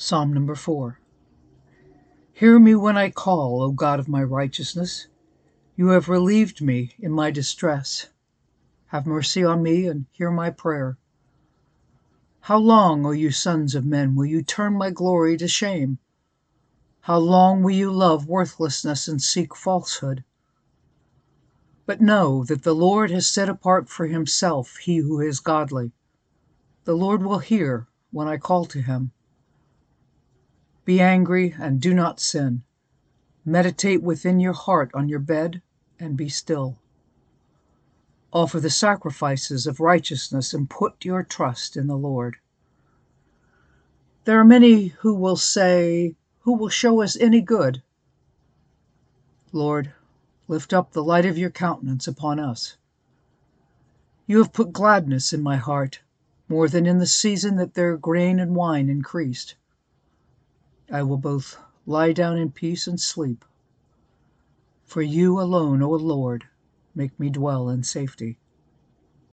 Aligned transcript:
Psalm 0.00 0.32
number 0.32 0.54
4 0.54 1.00
Hear 2.32 2.60
me 2.60 2.76
when 2.76 2.96
I 2.96 3.10
call, 3.10 3.60
O 3.60 3.72
God 3.72 3.98
of 3.98 4.06
my 4.06 4.22
righteousness. 4.22 5.08
You 5.74 5.88
have 5.88 6.08
relieved 6.08 6.62
me 6.62 6.94
in 7.00 7.10
my 7.10 7.32
distress. 7.32 8.06
Have 8.86 9.08
mercy 9.08 9.42
on 9.42 9.60
me 9.60 9.88
and 9.88 10.06
hear 10.12 10.30
my 10.30 10.50
prayer. 10.50 10.98
How 12.42 12.58
long, 12.58 13.04
O 13.04 13.10
you 13.10 13.32
sons 13.32 13.74
of 13.74 13.84
men, 13.84 14.14
will 14.14 14.26
you 14.26 14.40
turn 14.40 14.74
my 14.74 14.90
glory 14.90 15.36
to 15.36 15.48
shame? 15.48 15.98
How 17.00 17.18
long 17.18 17.64
will 17.64 17.74
you 17.74 17.90
love 17.90 18.28
worthlessness 18.28 19.08
and 19.08 19.20
seek 19.20 19.56
falsehood? 19.56 20.22
But 21.86 22.00
know 22.00 22.44
that 22.44 22.62
the 22.62 22.72
Lord 22.72 23.10
has 23.10 23.26
set 23.26 23.48
apart 23.48 23.88
for 23.88 24.06
himself 24.06 24.76
he 24.76 24.98
who 24.98 25.20
is 25.20 25.40
godly. 25.40 25.90
The 26.84 26.94
Lord 26.94 27.24
will 27.24 27.40
hear 27.40 27.88
when 28.12 28.28
I 28.28 28.36
call 28.36 28.64
to 28.66 28.80
him. 28.80 29.10
Be 30.88 31.02
angry 31.02 31.54
and 31.60 31.82
do 31.82 31.92
not 31.92 32.18
sin. 32.18 32.62
Meditate 33.44 34.02
within 34.02 34.40
your 34.40 34.54
heart 34.54 34.90
on 34.94 35.06
your 35.06 35.18
bed 35.18 35.60
and 36.00 36.16
be 36.16 36.30
still. 36.30 36.78
Offer 38.32 38.58
the 38.58 38.70
sacrifices 38.70 39.66
of 39.66 39.80
righteousness 39.80 40.54
and 40.54 40.70
put 40.70 41.04
your 41.04 41.22
trust 41.22 41.76
in 41.76 41.88
the 41.88 41.96
Lord. 41.98 42.38
There 44.24 44.40
are 44.40 44.46
many 44.46 44.86
who 45.00 45.12
will 45.12 45.36
say, 45.36 46.16
Who 46.44 46.54
will 46.54 46.70
show 46.70 47.02
us 47.02 47.18
any 47.18 47.42
good? 47.42 47.82
Lord, 49.52 49.92
lift 50.46 50.72
up 50.72 50.92
the 50.92 51.04
light 51.04 51.26
of 51.26 51.36
your 51.36 51.50
countenance 51.50 52.08
upon 52.08 52.40
us. 52.40 52.78
You 54.26 54.38
have 54.38 54.54
put 54.54 54.72
gladness 54.72 55.34
in 55.34 55.42
my 55.42 55.56
heart, 55.56 56.00
more 56.48 56.66
than 56.66 56.86
in 56.86 56.96
the 56.96 57.04
season 57.04 57.56
that 57.56 57.74
their 57.74 57.98
grain 57.98 58.40
and 58.40 58.56
wine 58.56 58.88
increased. 58.88 59.54
I 60.90 61.02
will 61.02 61.18
both 61.18 61.58
lie 61.86 62.12
down 62.12 62.38
in 62.38 62.50
peace 62.50 62.86
and 62.86 63.00
sleep. 63.00 63.44
For 64.86 65.02
you 65.02 65.40
alone, 65.40 65.82
O 65.82 65.90
Lord, 65.90 66.46
make 66.94 67.18
me 67.20 67.28
dwell 67.30 67.68
in 67.68 67.82
safety. 67.82 68.38